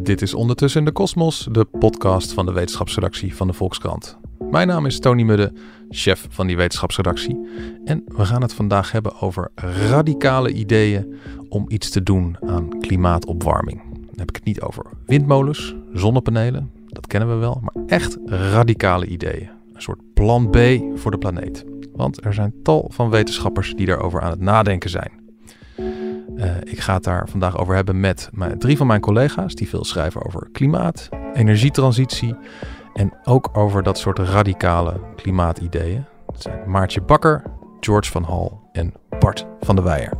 [0.00, 4.18] Dit is Ondertussen de Kosmos, de podcast van de wetenschapsredactie van de Volkskrant.
[4.50, 5.52] Mijn naam is Tony Mudde,
[5.88, 7.40] chef van die wetenschapsredactie.
[7.84, 11.14] En we gaan het vandaag hebben over radicale ideeën
[11.48, 13.82] om iets te doen aan klimaatopwarming.
[13.92, 19.06] Dan heb ik het niet over windmolens, zonnepanelen, dat kennen we wel, maar echt radicale
[19.06, 19.50] ideeën.
[19.72, 20.58] Een soort plan B
[20.94, 21.64] voor de planeet.
[21.92, 25.21] Want er zijn tal van wetenschappers die daarover aan het nadenken zijn.
[26.36, 29.68] Uh, ik ga het daar vandaag over hebben met mijn, drie van mijn collega's die
[29.68, 32.36] veel schrijven over klimaat, energietransitie
[32.94, 36.04] en ook over dat soort radicale klimaatideeën.
[36.26, 37.42] Dat zijn Maartje Bakker,
[37.80, 40.12] George van Hal en Bart van der Weijer.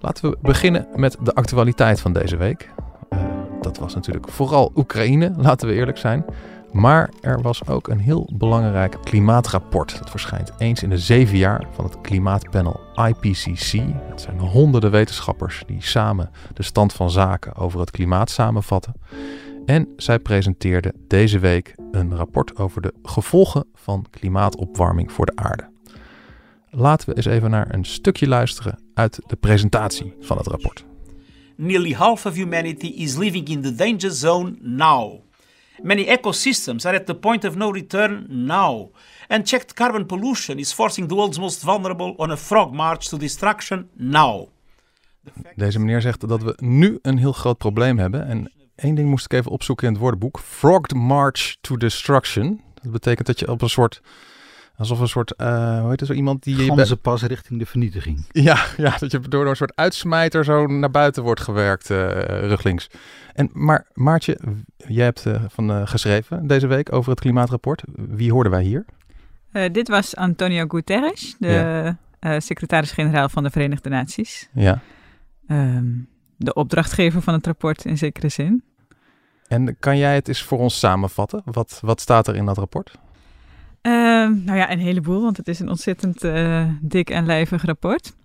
[0.00, 2.70] Laten we beginnen met de actualiteit van deze week.
[3.10, 3.18] Uh,
[3.60, 6.24] dat was natuurlijk vooral Oekraïne, laten we eerlijk zijn.
[6.72, 9.98] Maar er was ook een heel belangrijk klimaatrapport.
[9.98, 13.72] Dat verschijnt eens in de zeven jaar van het klimaatpanel IPCC.
[14.08, 18.94] Het zijn honderden wetenschappers die samen de stand van zaken over het klimaat samenvatten.
[19.66, 25.70] En zij presenteerden deze week een rapport over de gevolgen van klimaatopwarming voor de aarde.
[26.70, 30.84] Laten we eens even naar een stukje luisteren uit de presentatie van het rapport.
[31.56, 35.27] Nearly half of humanity is living in the danger zone now.
[35.82, 38.90] Many ecosystems are at the point of no return now.
[39.28, 43.16] And checked carbon pollution is forcing the world's most vulnerable on a frog march to
[43.16, 44.48] destruction now.
[45.54, 48.26] Deze meneer zegt dat we nu een heel groot probleem hebben.
[48.26, 50.38] En één ding moest ik even opzoeken in het woordenboek.
[50.38, 52.60] Frog march to destruction.
[52.82, 54.00] Dat betekent dat je op een soort
[54.78, 56.64] Alsof een soort, uh, hoe heet het zo, iemand die...
[56.64, 58.24] je pas richting de vernietiging.
[58.48, 62.90] Ja, ja, dat je door een soort uitsmijter zo naar buiten wordt gewerkt, uh, ruglinks.
[63.34, 64.38] En, maar Maartje,
[64.76, 67.82] jij hebt uh, van geschreven deze week over het klimaatrapport.
[67.94, 68.84] Wie hoorden wij hier?
[69.72, 72.40] dit was Antonio Guterres, de ja.
[72.40, 74.48] secretaris-generaal van de Verenigde Naties.
[74.52, 74.80] Ja.
[75.48, 78.62] Um, de opdrachtgever van het rapport in zekere zin.
[79.48, 81.42] En kan jij het eens voor ons samenvatten?
[81.44, 82.98] Wat, wat staat er in dat rapport?
[83.82, 83.92] Uh,
[84.44, 88.16] nou ja, een heleboel, want het is een ontzettend uh, dik en lijvig rapport.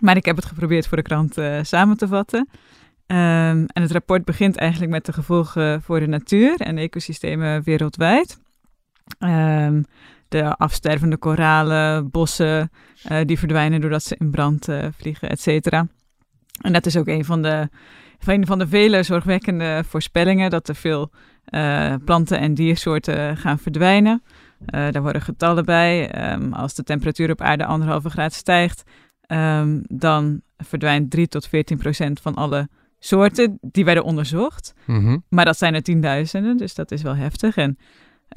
[0.00, 2.48] Maar ik heb het geprobeerd voor de krant uh, samen te vatten.
[3.06, 8.40] Um, en het rapport begint eigenlijk met de gevolgen voor de natuur en ecosystemen wereldwijd.
[9.18, 9.84] Um,
[10.28, 12.70] de afstervende koralen, bossen,
[13.10, 15.86] uh, die verdwijnen doordat ze in brand vliegen, et cetera.
[16.60, 17.68] En dat is ook een van de,
[18.24, 21.10] een van de vele zorgwekkende voorspellingen dat er veel
[22.04, 24.22] planten en diersoorten gaan verdwijnen.
[24.60, 26.14] Uh, daar worden getallen bij.
[26.32, 28.82] Um, als de temperatuur op aarde anderhalve graad stijgt,
[29.26, 34.74] um, dan verdwijnt 3 tot 14 procent van alle soorten die werden onderzocht.
[34.86, 35.24] Mm -hmm.
[35.28, 37.56] Maar dat zijn er tienduizenden, dus dat is wel heftig.
[37.56, 37.78] En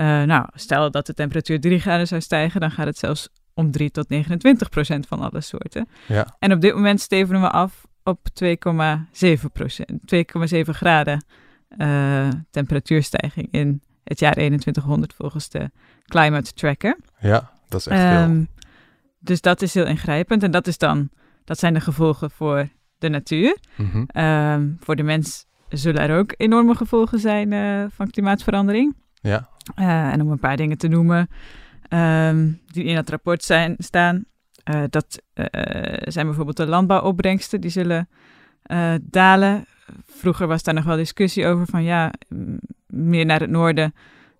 [0.02, 3.72] uh, nou, stel dat de temperatuur 3 graden zou stijgen, dan gaat het zelfs om
[3.72, 5.88] 3 tot 29 procent van alle soorten.
[6.08, 6.36] Ja.
[6.40, 9.92] En op dit moment stevenen we af op 2,7 procent,
[10.56, 11.26] 2,7 graden
[11.78, 15.72] uh, temperatuurstijging in het jaar 2100 volgens de
[16.06, 16.98] Climate Tracker.
[17.20, 18.18] Ja, dat is echt um, veel.
[18.18, 18.44] Ehm,
[19.20, 20.44] dus dat is heel ingrijpend.
[20.44, 21.10] En dat, is dan,
[21.44, 23.58] dat zijn de gevolgen voor de natuur.
[23.76, 24.24] Mm -hmm.
[24.24, 28.96] um, voor de mens zullen er ook enorme gevolgen zijn uh, van klimaatverandering.
[29.14, 29.50] Ja.
[29.80, 31.30] Uh, en om een paar dingen te noemen
[31.90, 34.26] um, die in het rapport zijn, staan.
[34.72, 35.22] Uh, dat
[36.00, 38.10] zijn bijvoorbeeld de landbouwopbrengsten, die zullen
[39.02, 39.66] dalen.
[40.06, 42.12] Vroeger was daar nog wel discussie over van ja,
[42.92, 43.94] meer naar het noorden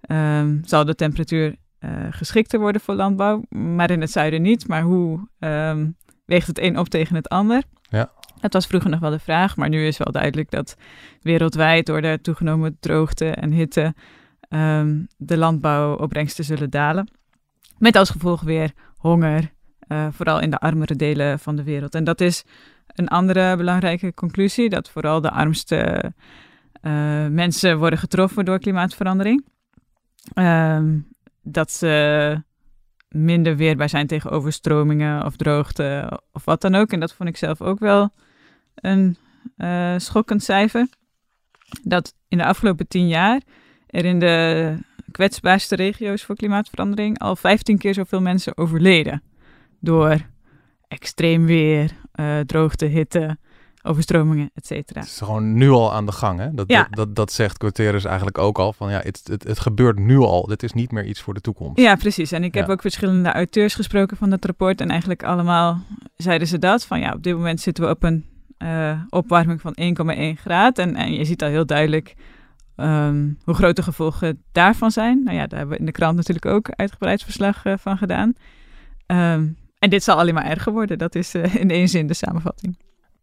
[0.08, 4.68] um, zal de temperatuur uh, geschikter worden voor landbouw, maar in het zuiden niet.
[4.68, 5.96] Maar hoe um,
[6.26, 7.64] weegt het een op tegen het ander?
[7.90, 8.12] Ja.
[8.40, 10.78] Dat was vroeger nog wel de vraag, maar nu is wel duidelijk dat
[11.22, 13.94] wereldwijd door de toegenomen droogte en hitte
[14.50, 17.10] um, de landbouwopbrengsten zullen dalen.
[17.78, 19.52] Met als gevolg weer honger,
[19.88, 21.96] uh, vooral in de armere delen van de wereld.
[21.96, 22.44] En dat is
[22.88, 26.14] een andere belangrijke conclusie, dat vooral de armste
[27.32, 29.46] mensen worden getroffen door klimaatverandering.
[30.36, 31.08] Um,
[31.44, 32.44] dat ze
[33.10, 36.92] minder weerbaar zijn tegen overstromingen of droogte of wat dan ook.
[36.92, 38.14] En dat vond ik zelf ook wel
[38.76, 39.18] een
[39.58, 40.88] uh, schokkend cijfer.
[41.84, 43.42] Dat in de afgelopen tien jaar
[43.88, 44.78] er in de
[45.12, 49.24] kwetsbaarste regio's voor klimaatverandering al 15 keer zoveel mensen overleden.
[49.80, 50.18] Door
[50.88, 53.38] extreem weer, uh, droogte, hitte,
[53.82, 55.00] overstromingen, et cetera.
[55.00, 56.54] Het is gewoon nu al aan de gang, hè?
[56.54, 56.84] Dat, ja.
[56.84, 58.74] dat, dat, dat, zegt Guterres eigenlijk ook al.
[58.74, 60.46] Van ja, het, het, het gebeurt nu al.
[60.46, 61.80] Dit is niet meer iets voor de toekomst.
[61.80, 62.32] Ja, precies.
[62.32, 62.72] En ik heb ja.
[62.72, 64.82] ook verschillende auteurs gesproken van het rapport.
[64.82, 65.82] En eigenlijk allemaal
[66.16, 66.86] zeiden ze dat.
[66.86, 68.26] Van ja, op dit moment zitten we op een
[68.58, 69.76] uh, opwarming van
[70.36, 70.78] 1,1 graad.
[70.78, 72.16] En, en je ziet al heel duidelijk
[72.76, 75.24] um, hoe groot de gevolgen daarvan zijn.
[75.24, 78.34] Nou ja, daar hebben we in de krant natuurlijk ook uitgebreid verslag uh, van gedaan.
[79.08, 80.98] Um, en dit zal alleen maar erger worden.
[80.98, 82.78] Dat is uh, in één zin de samenvatting.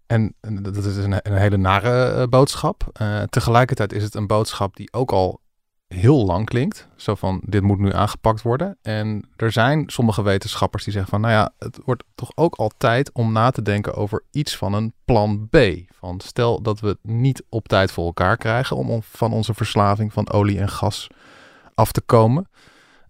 [0.08, 3.00] En dat is een, een hele nare boodschap.
[3.28, 5.40] tegelijkertijd is het een boodschap die ook al
[5.88, 6.88] heel lang klinkt.
[6.96, 8.78] Zo van, dit moet nu aangepakt worden.
[8.82, 12.70] En er zijn sommige wetenschappers die zeggen van, nou ja, het wordt toch ook al
[12.78, 15.58] tijd om na te denken over iets van een plan B.
[15.90, 20.12] Van stel dat we het niet op tijd voor elkaar krijgen om van onze verslaving
[20.12, 21.06] van olie en gas
[21.75, 22.49] af te komen.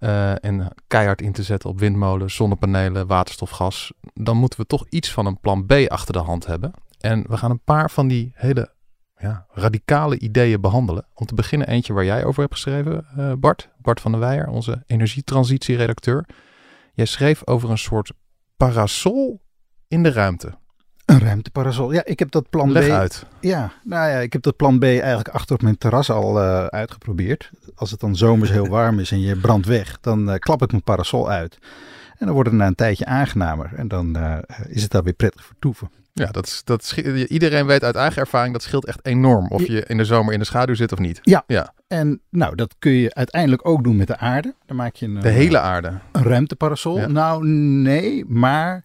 [0.01, 3.93] Uh, en keihard in te zetten op windmolens, zonnepanelen, waterstofgas.
[4.15, 6.73] Dan moeten we toch iets van een plan B achter de hand hebben.
[6.99, 8.73] En we gaan een paar van die hele
[9.19, 11.07] ja, radicale ideeën behandelen.
[11.15, 13.69] Om te beginnen eentje waar jij over hebt geschreven, uh, Bart.
[13.79, 16.27] Bart van der Weijer, onze energietransitieredacteur.
[16.93, 18.13] Jij schreef over een soort
[18.57, 19.41] parasol
[19.89, 20.55] in de ruimte.
[21.05, 21.93] Een ruimteparasol.
[21.93, 22.91] Ja, ik heb dat plan Leg B.
[22.91, 23.27] uit.
[23.41, 26.65] Ja, nou ja, ik heb dat plan B eigenlijk achter op mijn terras al uh,
[26.65, 27.51] uitgeprobeerd.
[27.75, 30.71] Als het dan zomers heel warm is en je brandt weg, dan uh, klap ik
[30.71, 31.59] mijn parasol uit.
[32.19, 33.71] En dan wordt het na een tijdje aangenamer.
[33.77, 34.39] En dan uh,
[34.69, 35.91] is het daar weer prettig vertoeven.
[36.13, 36.93] Ja, dat, is, dat
[37.29, 39.49] iedereen weet uit eigen ervaring dat scheelt echt enorm.
[39.49, 41.19] Of je in de zomer in de schaduw zit of niet.
[41.23, 41.45] Ja.
[41.47, 41.75] ja.
[41.87, 44.55] En nou, dat kun je uiteindelijk ook doen met de aarde.
[44.67, 45.99] Dan maak je een, de hele aarde.
[46.13, 47.09] Een ruimteparasol.
[47.09, 48.85] Nou, nee, maar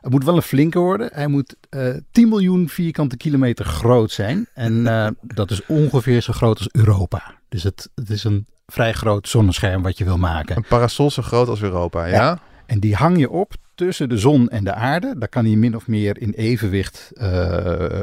[0.00, 1.08] het moet wel een flinke worden.
[1.12, 4.46] Hij moet uh, eh, 10 miljoen vierkante kilometer groot zijn.
[4.54, 7.34] En uh, dat is ongeveer zo groot als Europa.
[7.48, 10.56] Dus het, het is een vrij groot zonnescherm wat je wil maken.
[10.56, 12.14] Een parasol zo groot als Europa, ja?
[12.14, 12.38] ja.
[12.70, 15.14] En die hang je op tussen de zon en de aarde.
[15.18, 18.00] Daar kan hij min of meer in evenwicht uh,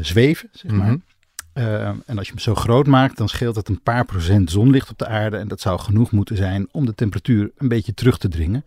[0.00, 0.86] zweven, zeg maar.
[0.86, 1.96] Mhm.
[2.06, 4.98] en als je hem zo groot maakt, dan scheelt het een paar procent zonlicht op
[4.98, 5.36] de aarde.
[5.36, 8.64] En dat zou genoeg moeten zijn om de temperatuur een beetje terug te dringen.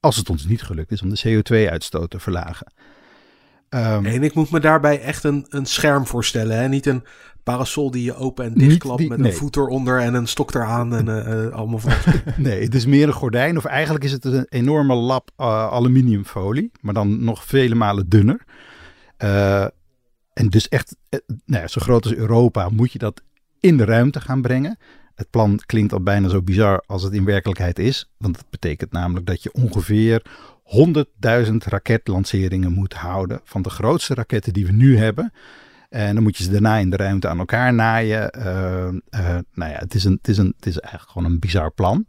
[0.00, 2.66] Als het ons niet gelukt is om de CO2-uitstoot te verlagen.
[3.70, 6.58] Um, en ik moet me daarbij echt een, een scherm voorstellen.
[6.58, 6.68] Hè?
[6.68, 7.04] Niet een
[7.50, 11.06] parasol die je open en dichtklapt met een voet eronder en een stok eraan en
[11.06, 11.92] uh, allemaal van.
[12.36, 16.70] nee, het is meer een gordijn of eigenlijk is het een enorme lap uh, aluminiumfolie,
[16.80, 18.40] maar dan nog vele malen dunner.
[19.18, 19.66] Uh,
[20.32, 20.96] en dus echt,
[21.46, 23.22] nou ja, zo groot als Europa moet je dat
[23.60, 24.78] in de ruimte gaan brengen.
[25.14, 28.92] Het plan klinkt al bijna zo bizar als het in werkelijkheid is, want het betekent
[28.92, 30.22] namelijk dat je ongeveer
[31.48, 35.32] 100.000 raketlanceringen moet houden van de grootste raketten die we nu hebben.
[35.88, 38.30] En dan moet je ze daarna in de ruimte aan elkaar naaien.
[38.38, 38.44] Uh,
[39.54, 42.06] nou ja, het is, een, het, is een, het is eigenlijk gewoon een bizar plan.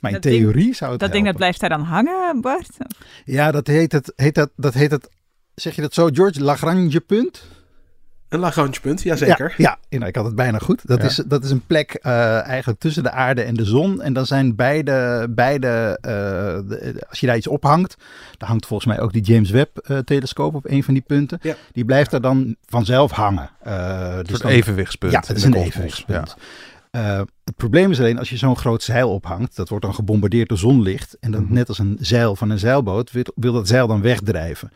[0.00, 2.76] Maar in theorie zou het Dat ding dat blijft daar dan hangen, Bart?
[3.24, 5.08] Ja, dat heet het, heet dat, dat heet het,
[5.54, 7.42] zeg je dat zo, George, Lagrange punt?
[8.30, 9.54] Een Lagrange-punt, jazeker.
[9.56, 10.86] Ja, ja ik had het bijna goed.
[10.86, 14.02] Dat, is, dat is een plek uh, eigenlijk tussen de aarde en de zon.
[14.02, 17.96] En dan zijn beide, beide uh, als je daar iets ophangt,
[18.36, 21.38] dan hangt volgens mij ook die James Webb-telescoop op een van die punten.
[21.42, 21.54] Ja.
[21.72, 23.50] Die blijft er dan vanzelf hangen.
[23.66, 25.12] Uh, dus een evenwichtspunt.
[25.12, 26.36] Ja, het is een evenwichtspunt.
[26.90, 27.24] Ja.
[27.44, 30.58] het probleem is alleen als je zo'n groot zeil ophangt, dat wordt dan gebombardeerd door
[30.58, 31.16] zonlicht.
[31.20, 31.56] En dan, mm -hmm.
[31.56, 34.72] net als een zeil van een zeilboot, wil, wil dat zeil dan wegdrijven.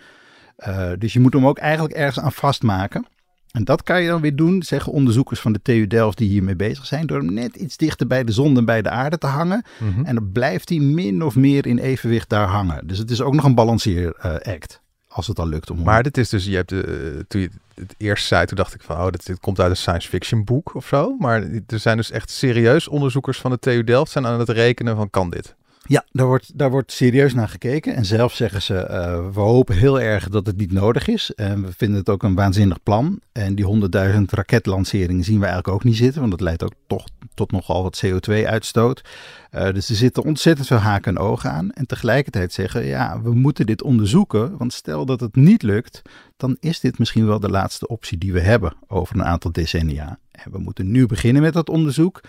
[0.99, 3.07] dus je moet hem ook eigenlijk ergens aan vastmaken.
[3.55, 6.57] En dat kan je dan weer doen, zeggen onderzoekers van de TU Delft die hiermee
[6.57, 9.27] bezig zijn, door hem net iets dichter bij de zon en bij de aarde te
[9.27, 9.65] hangen.
[9.79, 10.05] Mhm.
[10.05, 12.87] En dan blijft hij min of meer in evenwicht daar hangen.
[12.87, 14.83] Dus het is ook nog een balanceeract.
[15.09, 15.83] als het al lukt om.
[15.83, 18.75] Maar dit is dus, je hebt de, eh, toen je het eerst zei, toen dacht
[18.75, 21.17] ik van, oh, dit, dit komt uit een science fiction boek of zo.
[21.19, 24.97] Maar er zijn dus echt serieus onderzoekers van de TU Delft zijn aan het rekenen
[24.97, 25.55] van, kan dit?
[25.87, 27.95] Ja, daar wordt, daar wordt serieus naar gekeken.
[27.95, 31.33] En zelf zeggen ze, uh, we hopen heel erg dat het niet nodig is.
[31.35, 33.21] En we vinden het ook een waanzinnig plan.
[33.33, 36.19] En die 100.000 raketlanceringen zien we eigenlijk ook niet zitten.
[36.21, 39.05] Want dat leidt ook toch tot nogal wat CO2-uitstoot.
[39.53, 41.71] Uh, dus er zitten ontzettend veel haken en ogen aan.
[41.71, 44.57] En tegelijkertijd zeggen, ja, we moeten dit onderzoeken.
[44.57, 46.03] Want stel dat het niet lukt,
[46.37, 50.19] dan is dit misschien wel de laatste optie die we hebben over een aantal decennia.
[50.31, 52.21] En we moeten nu beginnen met dat onderzoek.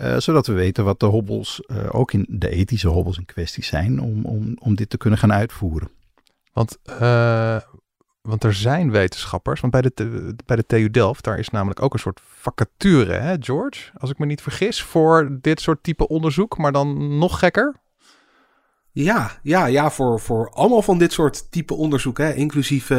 [0.00, 3.64] Uh, zodat we weten wat de hobbels, uh, ook in de ethische hobbels in kwestie
[3.64, 5.90] zijn, om, om, om dit te kunnen gaan uitvoeren.
[6.52, 7.60] Want, uh,
[8.20, 11.92] want er zijn wetenschappers, want bij de, bij de TU Delft, daar is namelijk ook
[11.92, 13.90] een soort vacature, hè George?
[13.98, 17.74] Als ik me niet vergis, voor dit soort type onderzoek, maar dan nog gekker?
[18.92, 22.90] Ja, ja, ja voor, voor allemaal van dit soort type onderzoek, hè, inclusief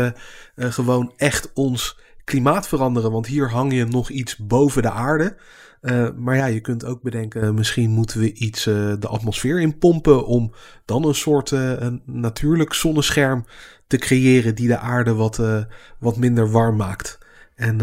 [0.56, 3.12] gewoon echt ons klimaat veranderen.
[3.12, 5.38] Want hier hang je nog iets boven de aarde.
[5.81, 9.77] Uh, maar ja, je kunt ook bedenken, misschien moeten we iets uh, de atmosfeer in
[9.77, 10.53] pompen om
[10.86, 13.46] dan een soort uh, een natuurlijk zonnescherm
[13.88, 15.41] te creëren die de aarde wat,
[16.00, 17.17] wat minder warm maakt.
[17.55, 17.77] En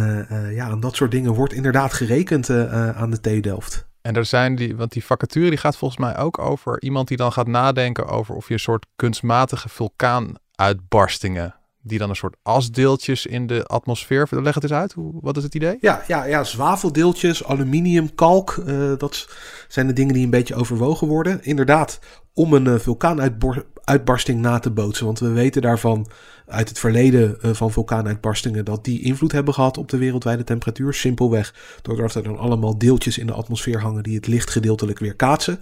[0.50, 3.86] ja, aan dat soort dingen wordt inderdaad gerekend aan de TU Delft.
[4.02, 7.16] En er zijn die, want die vacature die gaat volgens mij ook over iemand die
[7.16, 11.54] dan gaat nadenken over of je een soort kunstmatige vulkaanuitbarstingen
[11.86, 14.28] die dan een soort asdeeltjes in de atmosfeer.
[14.30, 15.76] Leg het eens uit, Hoe, wat is het idee?
[15.80, 19.28] Ja, ja, ja zwaveldeeltjes, aluminium, kalk, uh, dat
[19.68, 21.42] zijn de dingen die een beetje overwogen worden.
[21.42, 21.98] Inderdaad,
[22.34, 25.06] om een uh, vulkaanuitbarsting na te bootsen.
[25.06, 26.06] Want we weten daarvan
[26.46, 30.94] uit het verleden uh, van vulkaanuitbarstingen dat die invloed hebben gehad op de wereldwijde temperatuur.
[30.94, 35.16] Simpelweg doordat er dan allemaal deeltjes in de atmosfeer hangen die het licht gedeeltelijk weer
[35.16, 35.60] kaatsen.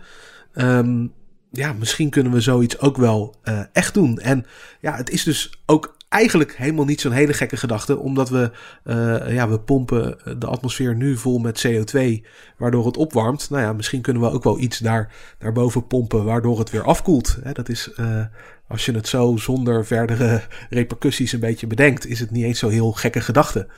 [0.55, 1.13] Um,
[1.51, 3.35] ja, misschien kunnen we zoiets ook wel
[3.73, 4.19] echt doen.
[4.19, 4.47] En
[4.81, 8.51] ja, het is dus ook eigenlijk helemaal niet zo'n hele gekke gedachte, omdat we,
[8.85, 12.27] uh, ja, we pompen de atmosfeer nu vol met CO2,
[12.57, 13.51] waardoor het opwarmt.
[13.51, 17.39] Nou ja, misschien kunnen we ook wel iets daar, daarboven pompen, waardoor het weer afkoelt.
[17.43, 18.25] Hè, dat is, uh,
[18.69, 22.69] als je het zo zonder verdere repercussies een beetje bedenkt, is het niet eens zo
[22.69, 23.69] heel gekke gedachte.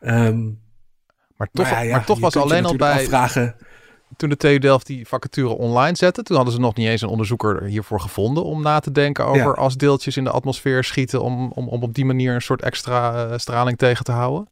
[0.00, 0.60] Um,
[1.36, 2.92] maar toch, maar, ja, maar toch was alleen al bij.
[2.92, 3.54] Afvragen,
[4.16, 7.08] toen de TU Delft die vacature online zette, toen hadden ze nog niet eens een
[7.08, 9.50] onderzoeker hiervoor gevonden om na te denken over ja.
[9.50, 13.26] als deeltjes in de atmosfeer schieten om, om, om op die manier een soort extra
[13.26, 14.48] uh, straling tegen te houden.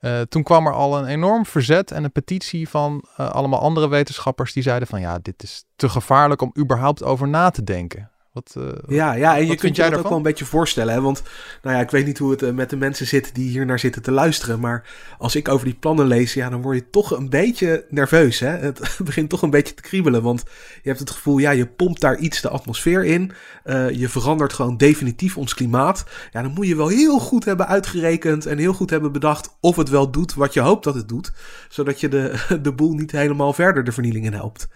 [0.00, 3.88] Uh, toen kwam er al een enorm verzet en een petitie van uh, allemaal andere
[3.88, 8.10] wetenschappers die zeiden van ja, dit is te gevaarlijk om überhaupt over na te denken.
[8.32, 10.94] Wat, uh, ja, ja, en je kunt je dat ook wel een beetje voorstellen.
[10.94, 11.00] Hè?
[11.00, 11.22] Want
[11.62, 13.78] nou ja, ik weet niet hoe het uh, met de mensen zit die hier naar
[13.78, 14.60] zitten te luisteren.
[14.60, 18.38] Maar als ik over die plannen lees, ja, dan word je toch een beetje nerveus.
[18.38, 18.48] Hè?
[18.68, 20.22] Het begint toch een beetje te kriebelen.
[20.22, 20.42] Want
[20.82, 23.32] je hebt het gevoel, ja, je pompt daar iets de atmosfeer in.
[23.64, 26.04] Uh, je verandert gewoon definitief ons klimaat.
[26.30, 29.76] Ja, dan moet je wel heel goed hebben uitgerekend en heel goed hebben bedacht of
[29.76, 31.32] het wel doet wat je hoopt dat het doet.
[31.68, 34.68] Zodat je de, de boel niet helemaal verder de vernieling in helpt.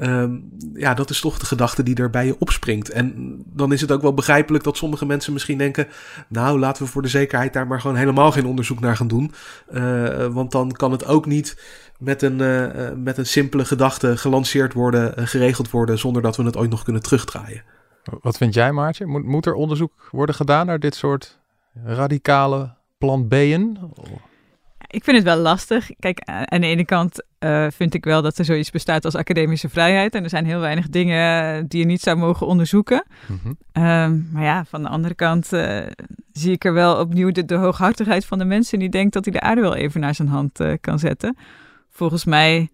[0.00, 2.90] Um, ja, dat is toch de gedachte die er bij je opspringt.
[2.90, 5.88] En dan is het ook wel begrijpelijk dat sommige mensen misschien denken:
[6.28, 9.32] Nou, laten we voor de zekerheid daar maar gewoon helemaal geen onderzoek naar gaan doen.
[9.72, 11.62] Uh, want dan kan het ook niet
[11.98, 16.56] met een, uh, met een simpele gedachte gelanceerd worden, geregeld worden, zonder dat we het
[16.56, 17.62] ooit nog kunnen terugdraaien.
[18.20, 19.06] Wat vind jij, Maartje?
[19.06, 21.38] Moet, moet er onderzoek worden gedaan naar dit soort
[21.84, 23.78] radicale plan B'en?
[24.90, 25.90] Ik vind het wel lastig.
[25.98, 29.68] Kijk, aan de ene kant uh, vind ik wel dat er zoiets bestaat als academische
[29.68, 30.14] vrijheid.
[30.14, 33.04] En er zijn heel weinig dingen die je niet zou mogen onderzoeken.
[33.26, 33.84] Mm -hmm.
[33.84, 35.80] um, maar ja, van de andere kant uh,
[36.32, 39.32] zie ik er wel opnieuw de, de, hooghartigheid van de mensen die denkt dat hij
[39.32, 41.36] de aarde wel even naar zijn hand uh, kan zetten.
[41.90, 42.68] Volgens mij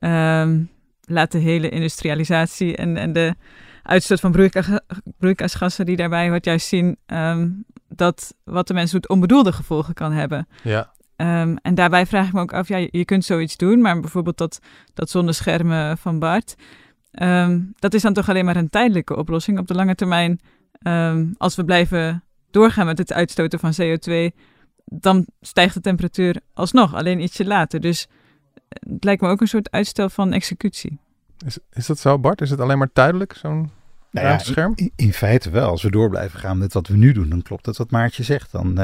[0.00, 3.34] um, laat de hele industrialisatie en, en de
[3.82, 4.80] uitstoot van broeika
[5.18, 10.12] broeikasgassen die daarbij hoort juist zien um, dat wat de mens doet onbedoelde gevolgen kan
[10.12, 10.48] hebben.
[10.62, 10.92] Ja.
[11.20, 14.38] Um, en daarbij vraag ik me ook af, ja, je kunt zoiets doen, maar bijvoorbeeld
[14.38, 14.58] dat,
[14.94, 16.54] dat zonneschermen van Bart,
[17.12, 19.58] um, dat is dan toch alleen maar een tijdelijke oplossing.
[19.58, 20.40] Op de lange termijn,
[20.82, 24.36] um, als we blijven doorgaan met het uitstoten van CO2,
[24.84, 27.80] dan stijgt de temperatuur alsnog, alleen ietsje later.
[27.80, 28.08] Dus
[28.68, 30.98] het lijkt me ook een soort uitstel van executie.
[31.46, 32.40] Is, is dat zo, Bart?
[32.40, 33.70] Is het alleen maar tijdelijk, zo'n
[34.10, 34.72] nou ja, scherm?
[34.74, 35.68] In, in, feite wel.
[35.68, 38.22] Als we door blijven gaan met wat we nu doen, dan klopt het wat Maartje
[38.22, 38.52] zegt.
[38.52, 38.76] Dan, uh,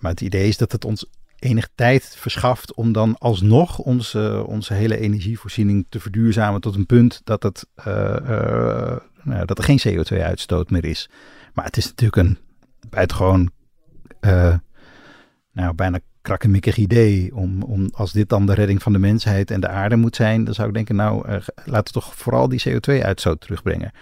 [0.00, 1.06] maar het idee is dat het ons
[1.42, 7.20] enig tijd verschaft om dan alsnog onze, onze hele energievoorziening te verduurzamen tot een punt
[7.24, 11.10] dat, het, uh, uh, nou, dat er geen CO2-uitstoot meer is.
[11.54, 12.38] Maar het is natuurlijk een
[12.88, 13.50] buitengewoon,
[14.20, 14.56] uh,
[15.52, 19.60] nou bijna krakkemikkig idee om, om als dit dan de redding van de mensheid en
[19.60, 21.28] de aarde moet zijn, dan zou ik denken, nou
[21.64, 23.92] laten we toch vooral die CO2-uitstoot terugbrengen.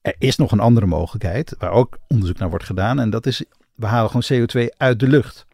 [0.00, 3.44] Er is nog een andere mogelijkheid, waar ook onderzoek naar wordt gedaan, en dat is,
[3.74, 5.45] we halen gewoon CO2 uit de lucht.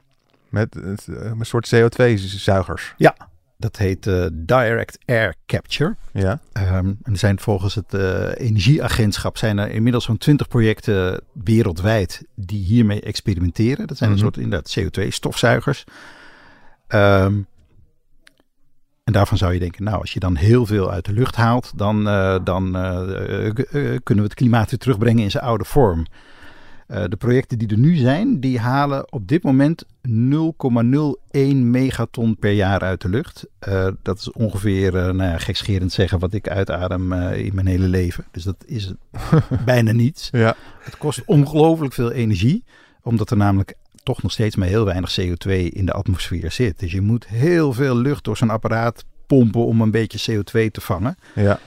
[0.53, 2.95] Met een soort CO2-zuigers.
[2.97, 3.17] Ja,
[3.63, 5.97] dat heet uh, Direct Air Capture.
[6.13, 6.41] Ja.
[6.53, 12.25] Um, en er zijn volgens het uh, Energieagentschap zijn er inmiddels zo'n 20 projecten wereldwijd
[12.35, 13.87] die hiermee experimenteren.
[13.87, 14.27] Dat zijn mm -hmm.
[14.27, 15.85] een soort inderdaad CO2-stofzuigers.
[16.89, 17.47] Um,
[19.05, 21.73] en daarvan zou je denken, nou, als je dan heel veel uit de lucht haalt,
[21.77, 22.73] dan, uh, dan
[24.03, 26.07] kunnen we het klimaat weer terugbrengen in zijn oude vorm.
[26.93, 32.51] Uh, de projecten die er nu zijn, die halen op dit moment 0,01 megaton per
[32.51, 33.47] jaar uit de lucht.
[33.69, 37.89] Uh, dat is ongeveer, uh, nou ja, gekscherend zeggen, wat ik uitadem in mijn hele
[37.89, 38.25] leven.
[38.31, 38.93] Dus dat is
[39.65, 40.29] bijna niets.
[40.33, 40.57] Ja.
[40.81, 42.65] Het kost ongelooflijk veel energie,
[43.03, 46.79] omdat er namelijk toch nog steeds maar heel weinig CO2 in de atmosfeer zit.
[46.79, 50.81] Dus je moet heel veel lucht door zo'n apparaat pompen om een beetje CO2 te
[50.81, 51.17] vangen.
[51.35, 51.61] Ja.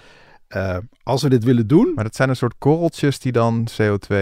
[0.50, 1.92] Uh, als we dit willen doen.
[1.96, 4.16] Maar dat zijn een soort korreltjes die dan CO2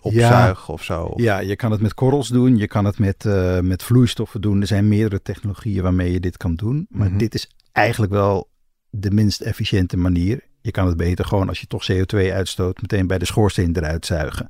[0.00, 1.12] opzuigen ja, of zo.
[1.16, 2.56] Ja, je kan het met korrels doen.
[2.56, 4.60] Je kan het met, uh, met vloeistoffen doen.
[4.60, 6.86] Er zijn meerdere technologieën waarmee je dit kan doen.
[6.88, 7.18] Maar mm -hmm.
[7.18, 8.48] dit is eigenlijk wel
[8.90, 10.40] de minst efficiënte manier.
[10.60, 14.06] Je kan het beter gewoon als je toch CO2 uitstoot, meteen bij de schoorsteen eruit
[14.06, 14.48] zuigen.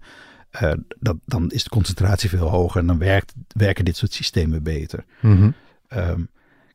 [0.62, 4.62] Uh, dat, dan is de concentratie veel hoger en dan werkt, werken dit soort systemen
[4.62, 5.05] beter.
[5.21, 5.55] Mm -hmm.
[5.99, 6.31] um,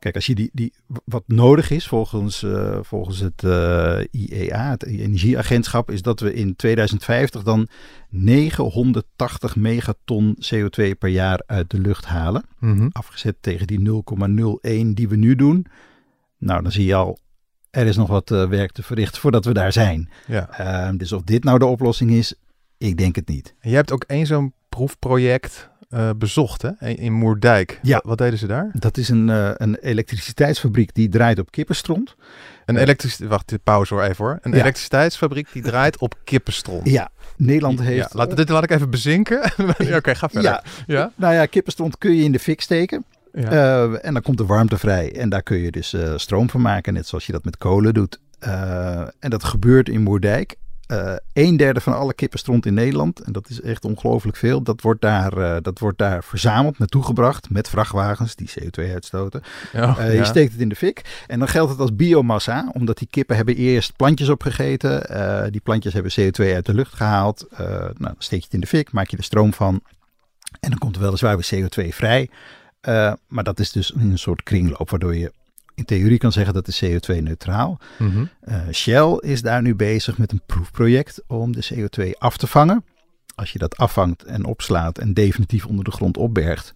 [0.05, 0.73] Kijk, als je die, die,
[1.05, 6.55] wat nodig is volgens, uh, volgens het uh, IEA, het Energieagentschap, is dat we in
[6.55, 7.67] 2050 dan
[8.09, 12.43] 980 megaton CO2 per jaar uit de lucht halen.
[12.59, 12.87] Mhm.
[12.91, 15.65] Afgezet tegen die 0,01 die we nu doen.
[16.37, 17.19] Nou, dan zie je al,
[17.69, 20.09] er is nog wat uh, werk te verrichten voordat we daar zijn.
[20.27, 20.49] Ja.
[20.49, 22.33] Ehm, dus of dit nou de oplossing is,
[22.77, 23.55] ik denk het niet.
[23.59, 26.87] En jij hebt ook één zo'n proefproject uh, bezocht hè?
[26.87, 27.79] in Moerdijk.
[27.81, 28.01] Ja.
[28.05, 28.69] Wat deden ze daar?
[28.73, 32.15] Dat is een, uh, een elektriciteitsfabriek die draait op kippenstront.
[32.65, 33.19] Een elektrisch...
[33.19, 34.37] Wacht, pauze hoor even hoor.
[34.41, 34.57] Een Ja.
[34.57, 36.89] elektriciteitsfabriek die draait op kippenstront.
[36.89, 37.97] Ja, Nederland heeft...
[38.13, 39.41] Ja, laat, dit laat ik even bezinken.
[39.77, 40.51] Ja, Oké, ga verder.
[40.51, 41.11] Ja, Ja?
[41.15, 43.05] nou ja, kippenstront kun je in de fik steken.
[43.33, 43.49] Ja.
[43.51, 45.15] Eh, en dan komt de warmte vrij.
[45.15, 47.93] En daar kun je dus eh, stroom van maken, net zoals je dat met kolen
[47.93, 48.19] doet.
[48.39, 50.55] Eh, en dat gebeurt in Moerdijk.
[50.87, 54.81] Eh een derde van alle kippenstront in Nederland, en dat is echt ongelooflijk veel, dat
[54.81, 59.41] wordt, daar, eh, dat wordt daar verzameld, naartoe gebracht met vrachtwagens die CO2 uitstoten.
[59.73, 60.03] Eh, ja.
[60.03, 63.35] Je steekt het in de fik en dan geldt het als biomassa, omdat die kippen
[63.35, 65.03] hebben eerst plantjes opgegeten.
[65.51, 67.47] die plantjes hebben CO2 uit de lucht gehaald.
[67.51, 69.81] Eh, nou, dan steek je het in de fik, maak je er stroom van.
[70.59, 72.29] En dan komt er weliswaar weer CO2 vrij.
[73.27, 75.31] Maar dat is dus een soort kringloop, waardoor je
[75.75, 77.79] in theorie kan zeggen dat is CO2-neutraal.
[77.97, 78.25] Mhm.
[78.41, 82.83] Eh, Shell is daar nu bezig met een proefproject om de CO2 af te vangen.
[83.35, 86.73] Als je dat afvangt en opslaat en definitief onder de grond opbergt,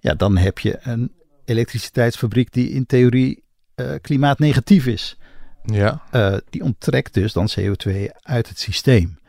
[0.00, 1.12] ja, dan heb je een
[1.44, 3.44] elektriciteitsfabriek die in theorie
[3.74, 5.16] eh, klimaatnegatief is.
[5.64, 6.02] Ja.
[6.10, 9.20] Eh, die onttrekt dus dan CO2 uit het systeem.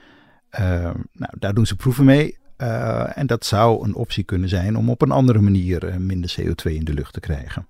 [1.12, 2.38] Nou, daar doen ze proeven mee.
[3.13, 6.86] En dat zou een optie kunnen zijn om op een andere manier minder CO2 in
[6.86, 7.67] de lucht te krijgen.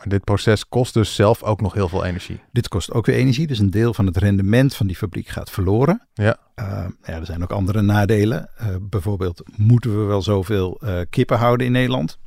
[0.00, 2.40] Maar dit proces kost dus zelf ook nog heel veel energie.
[2.52, 5.50] Dit kost ook weer energie, dus een deel van het rendement van die fabriek gaat
[5.50, 6.08] verloren.
[6.14, 6.36] Ja.
[6.56, 8.50] Uh, ja, er zijn ook andere nadelen.
[8.60, 12.18] Uh, bijvoorbeeld, moeten we wel zoveel uh, kippen houden in Nederland?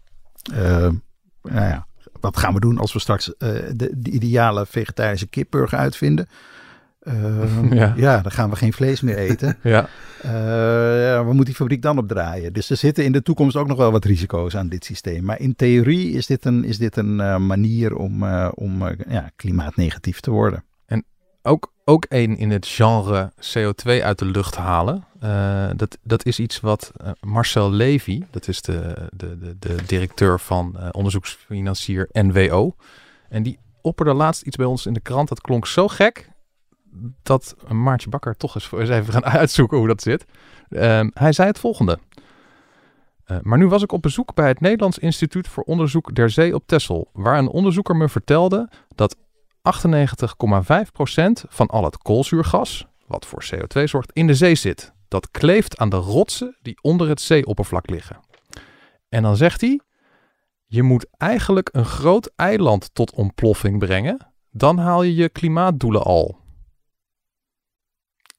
[0.51, 1.01] nou
[1.41, 1.87] ja,
[2.19, 6.27] wat gaan we doen als we straks de, de, ideale vegetarische kipburger uitvinden?
[7.71, 7.93] ja.
[7.95, 9.57] ja, dan gaan we geen vlees meer eten.
[9.63, 9.87] ja.
[10.23, 12.53] ja, waar moet die fabriek dan op draaien?
[12.53, 15.23] Dus er zitten in de toekomst ook nog wel wat risico's aan dit systeem.
[15.23, 19.29] Maar in theorie is dit een, is dit een uh, manier om, uh, om ja,
[19.35, 20.63] klimaatnegatief te worden.
[20.85, 21.05] En
[21.41, 25.05] ook, ook één in het genre CO2 uit de lucht halen.
[25.75, 30.93] Dat, dat is iets wat Marcel Levy, dat is de, de, de, de directeur van
[30.93, 32.75] onderzoeksfinancier NWO.
[33.29, 35.29] En die opperde laatst iets bij ons in de krant.
[35.29, 36.31] Dat klonk zo gek
[37.23, 40.25] dat Maartje Bakker toch eens, eens even gaan uitzoeken hoe dat zit.
[40.69, 41.99] Uh, hij zei het volgende.
[43.27, 46.55] Uh, maar nu was ik op bezoek bij het Nederlands Instituut voor Onderzoek der Zee
[46.55, 49.21] op Texel, waar een onderzoeker me vertelde dat 98,5%
[51.49, 54.93] van al het koolzuurgas, wat voor CO2 zorgt, in de zee zit.
[55.07, 58.19] Dat kleeft aan de rotsen die onder het zeeoppervlak liggen.
[59.09, 59.79] En dan zegt hij:
[60.65, 66.42] Je moet eigenlijk een groot eiland tot ontploffing brengen, dan haal je je klimaatdoelen al.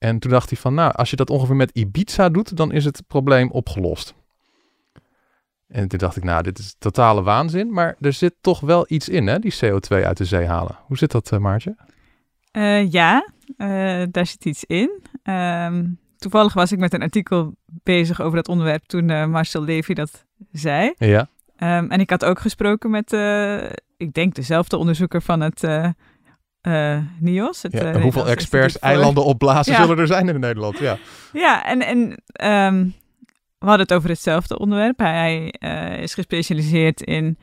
[0.05, 2.85] En toen dacht hij van, nou, als je dat ongeveer met Ibiza doet, dan is
[2.85, 4.15] het probleem opgelost.
[5.69, 9.09] En toen dacht ik, nou, dit is totale waanzin, maar er zit toch wel iets
[9.09, 10.79] in, hè, die CO2 uit de zee halen.
[10.87, 11.77] Hoe zit dat, uh, Maartje?
[12.53, 15.03] Uh, ja, uh, daar zit iets in.
[15.23, 20.25] Um, toevallig was ik met een artikel bezig over dat onderwerp toen Marcel Levy dat
[20.53, 20.95] zei.
[20.99, 21.29] Ja.
[21.59, 23.13] Um, en ik had ook gesproken met,
[23.97, 25.63] ik denk, dezelfde onderzoeker van het
[26.67, 27.63] uh, NIOS.
[27.63, 29.81] Het, ja, uh, hoeveel experts eilanden opblazen ja.
[29.81, 30.79] zullen er zijn in Nederland?
[30.79, 30.97] Ja,
[31.33, 31.99] ja en, en
[32.75, 32.95] um,
[33.59, 34.99] we hadden het over hetzelfde onderwerp.
[34.99, 37.39] Hij uh, is gespecialiseerd in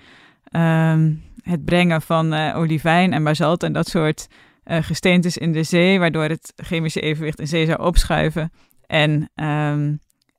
[0.51, 4.27] um, het brengen van olivijn en basalt en dat soort
[4.63, 8.51] gesteentes in de zee, waardoor het chemische evenwicht in zee zou opschuiven.
[8.87, 9.29] En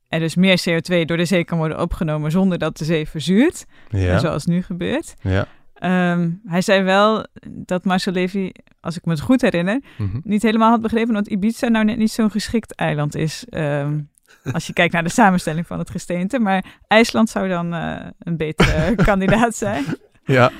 [0.07, 3.65] er dus meer CO2 door de zee kan worden opgenomen zonder dat de zee verzuurt,
[3.89, 4.19] ja.
[4.19, 5.13] zoals nu gebeurt.
[5.21, 5.47] Ja.
[5.85, 10.21] Um, hij zei wel dat Marcel Levy, als ik me het goed herinner, mm -hmm.
[10.23, 13.45] niet helemaal had begrepen dat Ibiza nou net niet zo'n geschikt eiland is.
[13.49, 14.09] Um,
[14.53, 16.39] als je kijkt naar de samenstelling van het gesteente.
[16.39, 19.85] Maar IJsland zou dan uh, een betere kandidaat zijn.
[20.25, 20.51] Ja.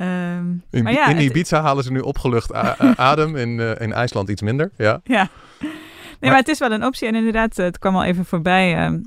[0.00, 1.66] Um, in, maar ja, in Ibiza het...
[1.66, 2.52] halen ze nu opgelucht
[2.96, 4.70] adem, in, uh, in IJsland iets minder.
[4.76, 5.00] Ja.
[5.04, 5.28] ja.
[5.60, 5.70] Nee,
[6.30, 7.08] maar, maar, het is wel een optie.
[7.08, 8.98] En inderdaad, het kwam al even voorbij uh,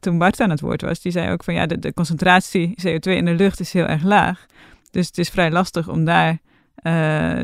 [0.00, 1.00] toen Bart aan het woord was.
[1.00, 4.02] Die zei ook van ja, de, de concentratie CO2 in de lucht is heel erg
[4.02, 4.46] laag.
[4.96, 6.92] Dus het is vrij lastig om daar uh,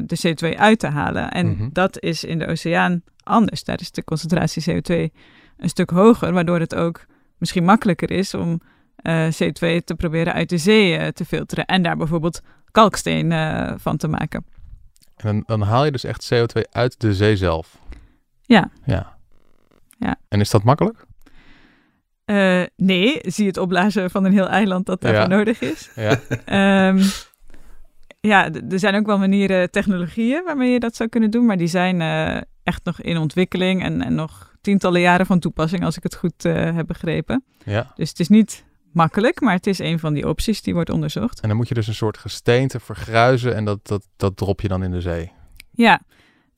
[0.07, 1.31] de CO2 uit te halen.
[1.31, 1.55] En Mhm.
[1.55, 1.71] mm -hmm.
[1.73, 3.65] dat is in de oceaan anders.
[3.65, 5.13] Daar is de concentratie CO2
[5.57, 7.05] een stuk hoger, waardoor het ook
[7.39, 8.61] misschien makkelijker is om
[9.03, 11.65] uh, CO2 te proberen uit de zee uh, te filteren.
[11.67, 14.45] En daar bijvoorbeeld kalksteen uh, van te maken.
[15.17, 17.79] En dan, dan, haal je dus echt CO2 uit de zee zelf?
[18.43, 18.71] Ja.
[18.85, 19.17] Ja.
[19.99, 20.17] ja.
[20.29, 21.05] En is dat makkelijk?
[22.77, 25.37] Nee, zie het opblazen van een heel eiland dat daarvoor Ja.
[25.37, 25.91] nodig is.
[25.95, 26.89] Ja.
[26.89, 27.03] Um,
[28.29, 31.67] ja, er zijn ook wel manieren, technologieën waarmee je dat zou kunnen doen, maar die
[31.67, 36.03] zijn eh, echt nog in ontwikkeling en, en nog tientallen jaren van toepassing, als ik
[36.03, 37.45] het goed eh, heb begrepen.
[37.65, 37.93] Ja.
[37.97, 41.41] Dus het is niet makkelijk, maar het is een van die opties die wordt onderzocht.
[41.41, 44.69] En dan moet je dus een soort gesteente vergruizen en dat, dat, dat drop je
[44.69, 45.33] dan in de zee.
[45.71, 46.01] Ja,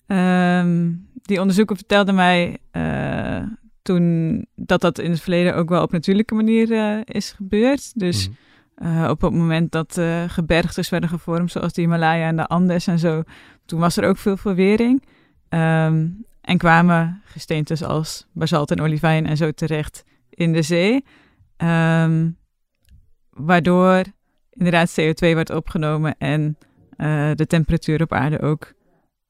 [0.07, 3.43] Ehm, die onderzoeker vertelde mij eh,
[3.83, 7.99] toen dat dat in het verleden ook wel op natuurlijke manier is gebeurd.
[7.99, 8.37] Dus Mhm.
[8.75, 12.87] Eh, op het moment dat eh gebergtes werden gevormd, zoals de Himalaya en de Andes
[12.87, 13.23] en zo,
[13.67, 15.03] toen was er ook veel verwering.
[15.49, 16.07] Ehm,
[16.41, 21.05] en kwamen gesteentes als basalt en olivijn en zo terecht in de zee.
[21.57, 22.31] Ehm,
[23.31, 24.03] waardoor
[24.51, 26.59] inderdaad CO2 werd opgenomen en
[26.97, 28.73] eh, de temperatuur op aarde ook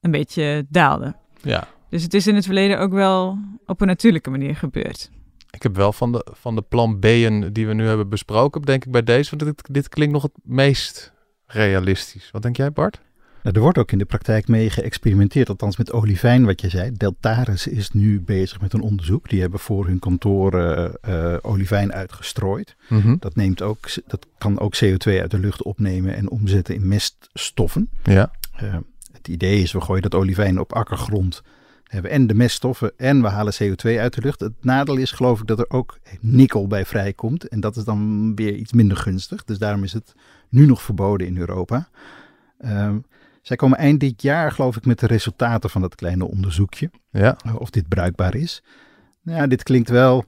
[0.01, 1.15] een beetje daalde.
[1.41, 1.67] Ja.
[1.89, 5.11] Dus het is in het verleden ook wel op een natuurlijke manier gebeurd.
[5.55, 8.85] Ik heb wel van de, van de plan B'en die we nu hebben besproken, denk
[8.85, 11.13] ik bij deze, want dit, dit klinkt nog het meest
[11.45, 12.29] realistisch.
[12.31, 13.01] Wat denk jij, Bart?
[13.45, 16.91] Nou, er wordt ook in de praktijk mee geëxperimenteerd, althans met olivijn, wat je zei.
[16.91, 19.29] Deltaris is nu bezig met een onderzoek.
[19.29, 22.75] Die hebben voor hun kantoren eh, olivijn uitgestrooid.
[23.19, 27.89] Dat, neemt ook, dat kan ook CO2 uit de lucht opnemen en omzetten in meststoffen.
[28.03, 28.31] Ja.
[28.55, 28.77] Eh,
[29.11, 31.41] het idee is, we gooien dat olivijn op akkergrond.
[31.85, 34.39] Hebben en de meststoffen en we halen CO2 uit de lucht.
[34.39, 37.47] Het nadeel is geloof ik dat er ook nikkel bij vrijkomt.
[37.47, 39.43] En dat is dan weer iets minder gunstig.
[39.43, 40.13] Dus daarom is het
[40.49, 41.89] nu nog verboden in Europa.
[42.57, 42.97] Ehm,
[43.41, 46.89] zij komen eind dit jaar geloof ik met de resultaten van dat kleine onderzoekje.
[47.11, 47.37] Ja.
[47.45, 48.63] Uh, of dit bruikbaar is.
[49.21, 50.25] Nou, ja, dit klinkt wel...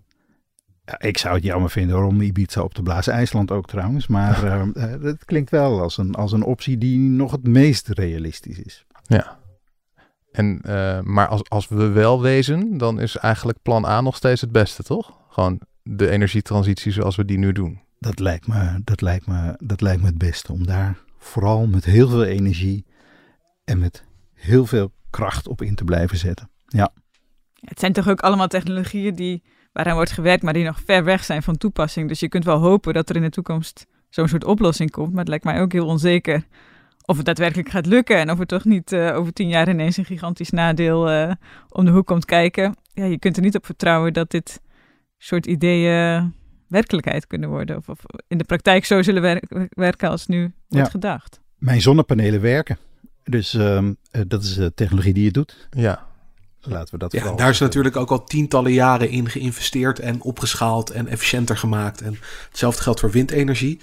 [0.85, 3.13] Ja, ik zou het jammer vinden om Ibiza op te blazen.
[3.13, 4.07] IJsland ook trouwens.
[4.07, 7.87] Maar uh, uh, het klinkt wel als een, als een optie die nog het meest
[7.87, 8.85] realistisch is.
[9.03, 9.39] Ja.
[10.37, 14.41] En, uh, maar als, als we wel wezen, dan is eigenlijk plan A nog steeds
[14.41, 15.11] het beste, toch?
[15.29, 17.81] Gewoon de energietransitie zoals we die nu doen.
[17.99, 20.51] Dat lijkt me, dat lijkt me, dat lijkt me het beste.
[20.51, 22.85] Om daar vooral met heel veel energie
[23.63, 26.49] en met heel veel kracht op in te blijven zetten.
[26.65, 26.91] Ja.
[27.53, 31.23] Het zijn toch ook allemaal technologieën die, waaraan wordt gewerkt, maar die nog ver weg
[31.23, 32.07] zijn van toepassing.
[32.07, 35.09] Dus je kunt wel hopen dat er in de toekomst zo'n soort oplossing komt.
[35.09, 36.45] Maar het lijkt mij ook heel onzeker
[37.07, 38.17] of het daadwerkelijk gaat lukken.
[38.17, 41.31] En of er toch niet uh, over tien jaar ineens een gigantisch nadeel uh,
[41.69, 42.75] om de hoek komt kijken.
[42.93, 44.61] Ja, je kunt er niet op vertrouwen dat dit
[45.17, 46.33] soort ideeën
[46.67, 47.77] werkelijkheid kunnen worden.
[47.77, 50.91] Of, of in de praktijk zo zullen wer werken als nu wordt ja.
[50.91, 51.39] gedacht.
[51.57, 52.77] Mijn zonnepanelen werken.
[53.23, 55.67] Dus um, uh, dat is de technologie die je doet.
[55.69, 56.05] Ja.
[56.61, 60.89] Laten we dat ja, daar is natuurlijk ook al tientallen jaren in geïnvesteerd en opgeschaald
[60.89, 62.01] en efficiënter gemaakt.
[62.01, 62.17] En
[62.49, 63.81] hetzelfde geldt voor windenergie.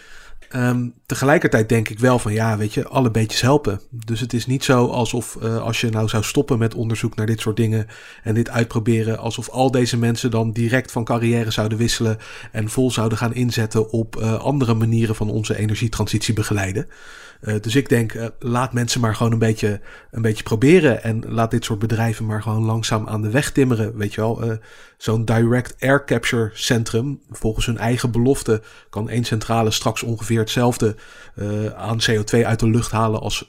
[0.56, 3.80] Um, tegelijkertijd denk ik wel van ja, weet je, alle beetjes helpen.
[3.90, 7.26] Dus het is niet zo alsof uh, als je nou zou stoppen met onderzoek naar
[7.26, 7.86] dit soort dingen
[8.22, 12.18] en dit uitproberen, alsof al deze mensen dan direct van carrière zouden wisselen
[12.52, 16.86] en vol zouden gaan inzetten op uh, andere manieren van onze energietransitie begeleiden.
[17.40, 21.02] Uh, dus ik denk, laat mensen maar gewoon een beetje, een beetje proberen.
[21.02, 23.96] En laat dit soort bedrijven maar gewoon langzaam aan de weg timmeren.
[23.96, 24.58] Weet je wel,
[24.96, 30.96] zo'n direct air capture centrum, volgens hun eigen belofte, kan één centrale straks ongeveer hetzelfde
[31.76, 33.44] aan CO2 uit de lucht halen als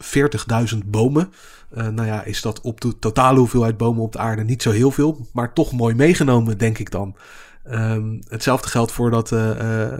[0.74, 1.34] 40.000 bomen.
[1.70, 4.92] nou ja, is dat op de totale hoeveelheid bomen op de aarde niet zo heel
[4.92, 7.16] veel, maar toch mooi meegenomen, denk ik dan.
[7.72, 9.34] Um, hetzelfde geldt voor, dat,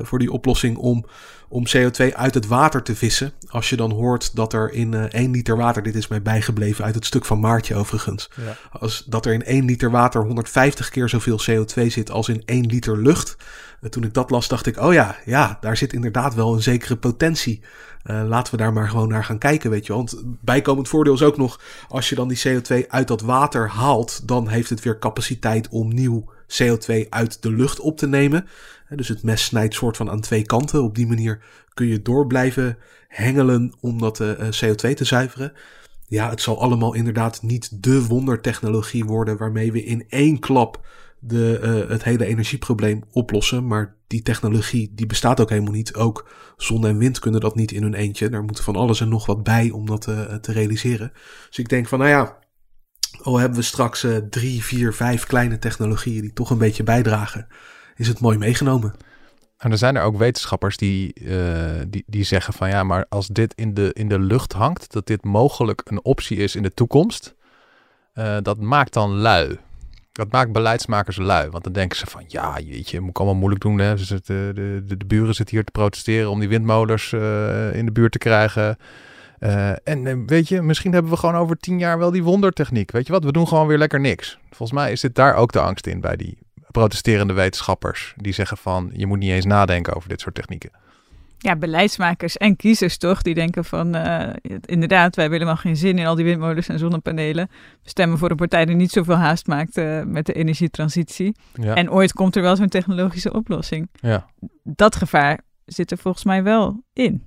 [0.02, 1.06] voor die oplossing om
[1.48, 3.34] om CO2 uit het water te vissen.
[3.48, 6.86] Als je dan hoort dat er in uh, 1 liter water, dit is mij bijgebleven
[6.86, 8.80] uit het stuk van Maartje overigens, ja.
[8.80, 12.66] als, dat er in 1 liter water 150 keer zoveel CO2 zit als in 1
[12.66, 13.38] liter lucht.
[13.82, 16.62] Uh, toen ik dat las, dacht ik, oh ja, ja, daar zit inderdaad wel een
[16.62, 17.62] zekere potentie.
[18.04, 19.94] Uh, laten we daar maar gewoon naar gaan kijken, weet je.
[19.94, 24.28] Want bijkomend voordeel is ook nog, als je dan die CO2 uit dat water haalt,
[24.28, 28.48] dan heeft het weer capaciteit om nieuw CO2 uit de lucht op te nemen.
[28.90, 30.84] Dus het mes snijdt soort van aan twee kanten.
[30.84, 32.78] Op die manier kun je door blijven
[33.08, 35.54] hengelen om dat uh, CO2 te zuiveren.
[36.08, 40.88] Ja, het zal allemaal inderdaad niet de wondertechnologie worden waarmee we in één klap
[41.20, 43.68] de, uh, het hele energieprobleem oplossen.
[43.68, 45.96] Maar die technologie die bestaat ook helemaal niet.
[45.96, 48.30] Ook zon en wind kunnen dat niet in hun eentje.
[48.30, 50.02] Daar moet van alles en nog wat bij om dat
[50.42, 51.12] te realiseren.
[51.48, 52.38] Dus ik denk van nou ja,
[53.22, 57.48] al hebben we straks uh, drie, vier, vijf kleine technologieën die toch een beetje bijdragen
[57.96, 58.94] is het mooi meegenomen.
[59.58, 63.28] En er zijn er ook wetenschappers die, uh, die, die zeggen van ja, maar als
[63.28, 66.74] dit in de, in de lucht hangt, dat dit mogelijk een optie is in de
[66.74, 67.36] toekomst,
[68.14, 69.58] uh, dat maakt dan lui.
[70.12, 71.50] Dat maakt beleidsmakers lui.
[71.50, 73.78] Want dan denken ze van ja, jeetje, moet ik allemaal moeilijk doen.
[73.78, 73.98] Hè?
[73.98, 77.14] Zitten, de, de, de buren zitten hier te protesteren om die windmolens
[77.74, 78.78] in de buurt te krijgen.
[79.84, 82.92] En weet je, misschien hebben we gewoon over tien jaar wel die wondertechniek.
[82.92, 84.40] Weet je wat, we doen gewoon weer lekker niks.
[84.50, 86.38] Volgens mij is dit daar ook de angst in bij die
[86.72, 90.72] protesterende wetenschappers die zeggen van je moet niet eens nadenken over dit soort technieken.
[91.46, 94.30] ja, beleidsmakers en kiezers toch, die denken van uh,
[94.66, 97.48] inderdaad, wij hebben helemaal geen zin in al die windmolens en zonnepanelen.
[97.84, 101.36] We stemmen voor een partij die niet zoveel haast maakt uh, met de energietransitie.
[101.54, 101.74] Ja.
[101.74, 103.90] En ooit komt er wel zo'n technologische oplossing.
[103.94, 104.26] Ja.
[104.64, 107.24] Dat gevaar zit er volgens mij wel in.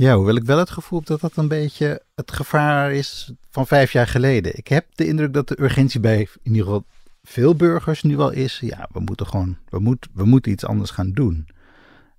[0.00, 3.66] Ja, hoewel ik wel het gevoel heb dat dat een beetje het gevaar is van
[3.66, 4.56] vijf jaar geleden.
[4.56, 6.84] Ik heb de indruk dat de urgentie bij in ieder geval
[7.22, 8.58] veel burgers nu al is.
[8.62, 11.48] Ja, we moeten gewoon, we, moet, we moeten iets anders gaan doen.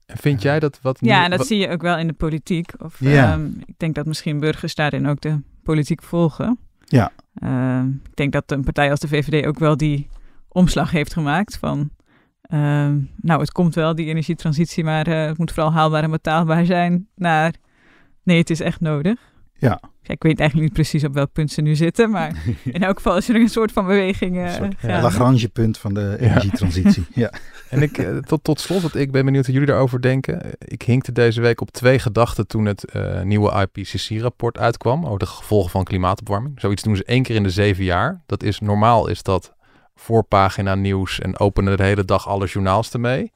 [0.05, 0.97] En vind jij dat wat...
[1.01, 2.71] Ja, en dat zie je ook wel in de politiek.
[2.77, 3.33] Of, ja.
[3.33, 6.59] Um, ik denk dat misschien burgers daarin ook de politiek volgen.
[6.85, 7.11] Ja.
[7.43, 10.07] Um, ik denk dat een partij als de VVD ook wel die
[10.47, 11.89] omslag heeft gemaakt van...
[12.53, 16.65] Um, nou, het komt wel, die energietransitie, maar uh, het moet vooral haalbaar en betaalbaar
[16.65, 17.53] zijn naar...
[18.23, 19.19] Nee, het is echt nodig.
[19.61, 19.79] Ja.
[20.01, 20.13] ja.
[20.13, 23.17] Ik weet eigenlijk niet precies op welk punt ze nu zitten, maar in elk geval
[23.17, 24.37] is er een soort van beweging.
[24.37, 27.05] Uh, soort, ja, Lagrange punt van de energietransitie.
[27.23, 27.33] ja.
[27.69, 30.41] En ik, eh, tot, tot slot, want ik ben benieuwd hoe jullie daarover denken.
[30.57, 35.25] Ik hinkte deze week op twee gedachten toen het uh, nieuwe IPCC-rapport uitkwam over de
[35.25, 36.59] gevolgen van klimaatopwarming.
[36.59, 38.23] Zoiets doen ze één keer in de zeven jaar.
[38.25, 39.53] Dat is normaal, is dat
[39.95, 43.31] voorpagina nieuws en openen de hele dag alle journaals ermee.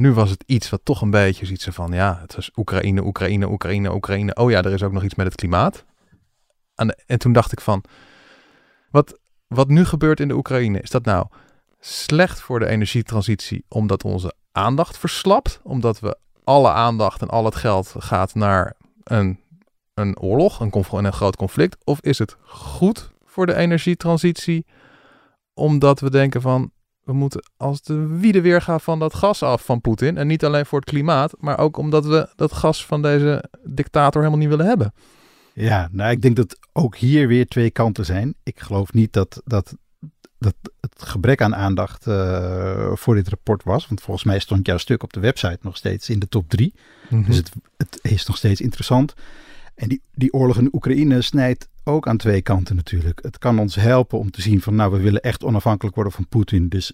[0.00, 3.50] Nu was het iets wat toch een beetje zoiets van, ja, het was Oekraïne, Oekraïne,
[3.50, 4.34] Oekraïne, Oekraïne.
[4.34, 5.84] Oh ja, er is ook nog iets met het klimaat.
[6.74, 7.84] En, en toen dacht ik van,
[8.90, 11.26] wat, wat nu gebeurt in de Oekraïne, is dat nou
[11.80, 15.60] slecht voor de energietransitie omdat onze aandacht verslapt?
[15.62, 19.40] Omdat we alle aandacht en al het geld gaat naar een,
[19.94, 21.76] een oorlog, een, een groot conflict?
[21.84, 24.66] Of is het goed voor de energietransitie
[25.54, 26.70] omdat we denken van,
[27.10, 30.16] we moeten als de wiede weer gaan van dat gas af van Poetin.
[30.16, 34.20] En niet alleen voor het klimaat, maar ook omdat we dat gas van deze dictator
[34.22, 34.92] helemaal niet willen hebben.
[35.54, 38.34] Ja, nou ik denk dat ook hier weer twee kanten zijn.
[38.42, 39.76] Ik geloof niet dat, dat,
[40.38, 43.88] dat het gebrek aan aandacht uh, voor dit rapport was.
[43.88, 46.74] Want volgens mij stond jouw stuk op de website nog steeds in de top drie.
[46.74, 47.26] Mm -hmm.
[47.26, 49.14] Dus het, het is nog steeds interessant.
[49.74, 53.22] En die, die oorlog in Oekraïne snijdt ook aan twee kanten natuurlijk.
[53.22, 56.28] Het kan ons helpen om te zien van nou, we willen echt onafhankelijk worden van
[56.28, 56.68] Poetin.
[56.68, 56.92] Dus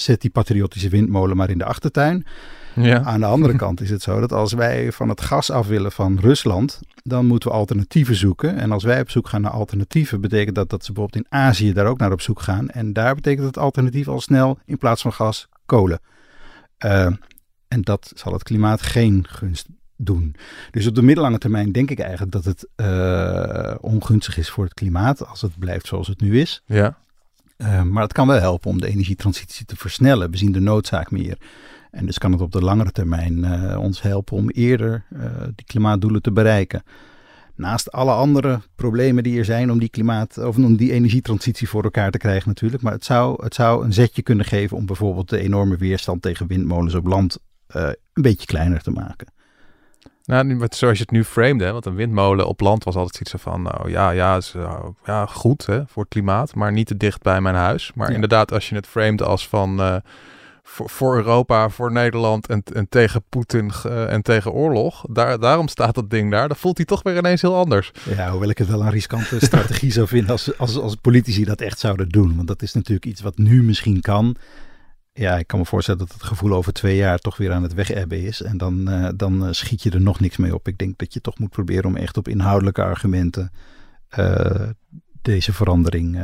[0.00, 2.26] zet die patriotische windmolen maar in de achtertuin.
[2.74, 3.02] Ja.
[3.02, 5.92] Aan de andere kant is het zo dat als wij van het gas af willen
[5.92, 8.56] van Rusland, dan moeten we alternatieven zoeken.
[8.56, 11.72] En als wij op zoek gaan naar alternatieven, betekent dat dat ze bijvoorbeeld in Azië
[11.72, 12.68] daar ook naar op zoek gaan.
[12.68, 16.00] En daar betekent het alternatief al snel in plaats van gas kolen.
[16.84, 17.06] Uh,
[17.68, 20.36] en dat zal het klimaat geen gunst doen.
[20.70, 24.74] Dus op de middellange termijn denk ik eigenlijk dat het uh, ongunstig is voor het
[24.74, 26.62] klimaat als het blijft zoals het nu is.
[26.66, 26.98] Ja.
[27.56, 30.30] Uh, maar het kan wel helpen om de energietransitie te versnellen.
[30.30, 31.38] We zien de noodzaak meer.
[31.90, 35.04] En dus kan het op de langere termijn uh, ons helpen om eerder
[35.54, 36.82] die klimaatdoelen te bereiken.
[37.54, 41.82] Naast alle andere problemen die er zijn om die klimaat of om die energietransitie voor
[41.82, 42.82] elkaar te krijgen natuurlijk.
[42.82, 46.46] Maar het zou, het zou een zetje kunnen geven om bijvoorbeeld de enorme weerstand tegen
[46.46, 49.26] windmolens op land een beetje kleiner te maken.
[50.26, 53.42] Nou, zoals je het nu framed, hè, want een windmolen op land was altijd iets
[53.42, 56.96] van, nou ja, ja, is, uh, ja goed hè, voor het klimaat, maar niet te
[56.96, 57.92] dicht bij mijn huis.
[57.94, 58.14] Maar ja.
[58.14, 59.96] inderdaad, als je het framed als van uh,
[60.62, 65.68] voor, voor, Europa, voor Nederland en, en tegen Poetin uh, en tegen oorlog, daar, daarom
[65.68, 67.92] staat dat ding daar, dan voelt hij toch weer ineens heel anders.
[68.16, 71.60] Ja, hoewel ik het wel een riskante strategie zou vinden als, als, als politici dat
[71.60, 72.36] echt zouden doen.
[72.36, 74.36] Want dat is natuurlijk iets wat nu misschien kan.
[75.18, 77.74] Ja, ik kan me voorstellen dat het gevoel over twee jaar toch weer aan het
[77.74, 78.42] wegebben is.
[78.42, 80.68] En dan, uh, dan schiet je er nog niks mee op.
[80.68, 83.52] Ik denk dat je toch moet proberen om echt op inhoudelijke argumenten
[84.18, 84.68] uh,
[85.22, 86.18] deze verandering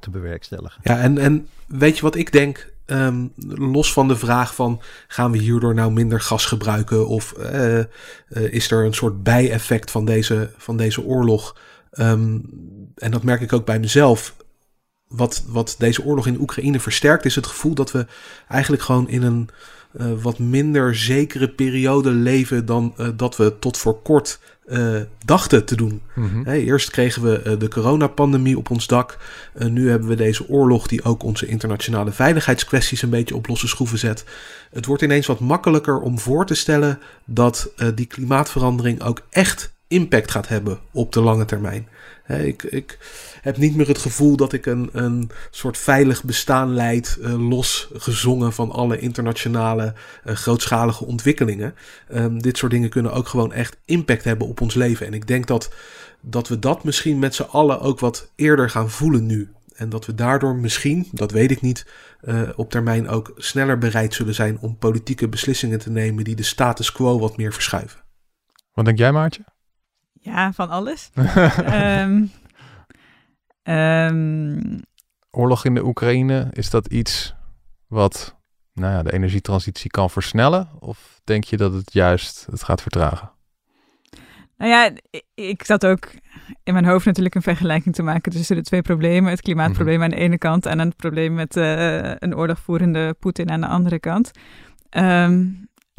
[0.00, 0.80] te bewerkstelligen.
[0.82, 2.72] Ja, en, en weet je wat ik denk?
[2.86, 7.08] Um, los van de vraag van gaan we hierdoor nou minder gas gebruiken?
[7.08, 7.32] Of
[8.30, 11.56] is er een soort bijeffect van deze, van deze oorlog?
[11.92, 12.42] Um,
[12.94, 14.36] en dat merk ik ook bij mezelf
[15.10, 18.06] wat, wat deze oorlog in Oekraïne versterkt, is het gevoel dat we
[18.48, 19.48] eigenlijk gewoon in een
[19.92, 25.64] uh, wat minder zekere periode leven dan uh, dat we tot voor kort uh, dachten
[25.64, 26.02] te doen.
[26.44, 29.18] Hey, eerst kregen we de coronapandemie op ons dak.
[29.68, 33.98] nu hebben we deze oorlog die ook onze internationale veiligheidskwesties een beetje op losse schroeven
[33.98, 34.24] zet.
[34.70, 40.30] Het wordt ineens wat makkelijker om voor te stellen dat die klimaatverandering ook echt impact
[40.30, 41.88] gaat hebben op de lange termijn.
[42.26, 42.98] Ik, ik
[43.40, 47.90] heb niet meer het gevoel dat ik een, een soort veilig bestaan leid, uh, los
[47.92, 51.74] gezongen van alle internationale uh, grootschalige ontwikkelingen.
[52.14, 55.06] Um, dit soort dingen kunnen ook gewoon echt impact hebben op ons leven.
[55.06, 55.72] En ik denk dat,
[56.20, 59.52] dat we dat misschien met z'n allen ook wat eerder gaan voelen nu.
[59.74, 61.86] En dat we daardoor misschien, dat weet ik niet,
[62.22, 66.42] uh, op termijn ook sneller bereid zullen zijn om politieke beslissingen te nemen die de
[66.42, 68.00] status quo wat meer verschuiven.
[68.72, 69.44] Wat denk jij, Maartje?
[70.22, 71.10] Ja, van alles.
[71.74, 72.30] um,
[73.64, 74.80] Um...
[75.30, 77.34] Oorlog in de Oekraïne, is dat iets
[77.86, 78.36] wat
[78.72, 80.68] nou ja, de energietransitie kan versnellen?
[80.78, 83.30] Of denk je dat het juist het gaat vertragen?
[84.56, 84.90] Nou ja,
[85.34, 86.10] ik, zat ook
[86.62, 89.30] in mijn hoofd natuurlijk een vergelijking te maken tussen de twee problemen.
[89.30, 90.04] Het klimaatprobleem Mhm.
[90.04, 93.98] aan de ene kant en het probleem met eh, een oorlogvoerende Poetin aan de andere
[93.98, 94.30] kant.
[94.88, 95.46] Ehm,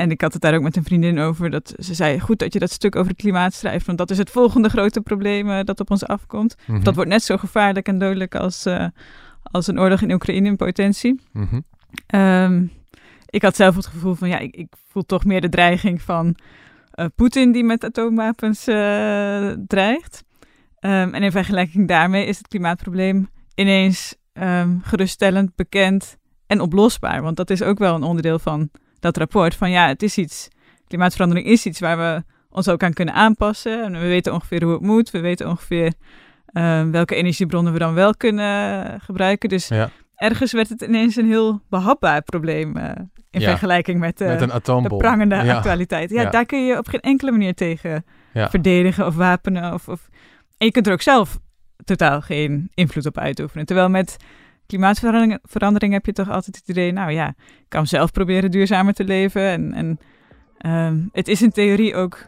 [0.02, 1.50] en ik had het daar ook met een vriendin over.
[1.50, 3.86] Dat ze zei, goed dat je dat stuk over het klimaat schrijft.
[3.86, 6.56] Want dat is het volgende grote probleem eh, dat op ons afkomt.
[6.68, 6.84] Mhm.
[6.84, 8.86] Dat wordt net zo gevaarlijk en dodelijk als, eh,
[9.44, 11.20] als een oorlog in Oekraïne in potentie.
[11.32, 11.60] Mhm.
[12.08, 12.66] Ehm,
[13.26, 16.36] ik had zelf het gevoel van, ja, ik, ik voel toch meer de dreiging van
[16.92, 18.64] eh, Poetin die met atoomwapens
[19.68, 20.24] dreigt.
[20.80, 27.22] Ehm, en in vergelijking daarmee is het klimaatprobleem ineens ehm, geruststellend, bekend en oplosbaar.
[27.22, 28.70] Want dat is ook wel een onderdeel van
[29.02, 29.56] dat rapport.
[29.56, 30.48] Van ja, het is iets,
[30.88, 33.84] klimaatverandering is iets waar we ons ook aan kunnen aanpassen.
[33.84, 35.12] En we weten ongeveer hoe het moet.
[35.12, 35.94] We weten ongeveer
[36.46, 39.50] ehm, welke energiebronnen we dan wel kunnen gebruiken.
[39.50, 42.92] Dus Ja, ergens werd het ineens een heel behapbaar probleem eh,
[43.30, 45.56] in Ja, vergelijking met, met een de prangende Ja.
[45.56, 46.10] actualiteit.
[46.10, 49.74] Ja, daar kun je op geen enkele manier tegen verdedigen of wapenen.
[49.74, 50.10] Of, of...
[50.58, 51.40] En je kunt er ook zelf
[51.84, 53.66] totaal geen invloed op uitoefenen.
[53.66, 54.18] Terwijl met
[54.72, 58.94] klimaatverandering verandering heb je toch altijd het idee, nou ja, ik kan zelf proberen duurzamer
[58.94, 59.42] te leven.
[59.42, 60.00] En, en
[60.58, 62.28] ehm, het is in theorie ook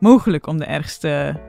[0.00, 1.40] mogelijk om de ergste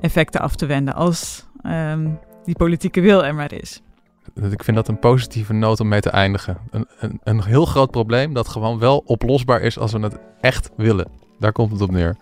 [0.00, 2.08] effecten af te wenden als ehm,
[2.44, 3.82] die politieke wil er maar is.
[4.50, 6.58] Ik vind dat een positieve noot om mee te eindigen.
[6.70, 10.70] Een, een, een heel groot probleem dat gewoon wel oplosbaar is als we het echt
[10.76, 11.10] willen.
[11.38, 12.16] Daar komt het op neer.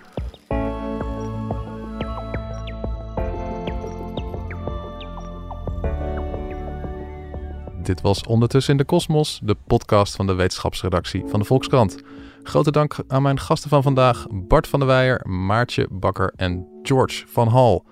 [7.84, 11.96] Dit was Ondertussen in de Kosmos, de podcast van de wetenschapsredactie van de Volkskrant.
[12.42, 17.24] Grote dank aan mijn gasten van vandaag, Bart van der Weijer, Maartje Bakker en George
[17.26, 17.84] van Hal.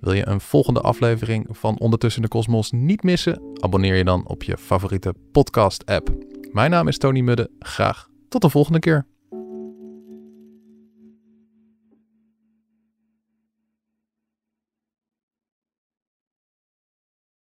[0.00, 3.42] Wil je een volgende aflevering van Ondertussen in de Kosmos niet missen?
[3.60, 6.14] Abonneer je dan op je favoriete podcast-app.
[6.50, 7.50] Mijn naam is Tony Mudde.
[7.58, 9.06] Graag tot de volgende keer.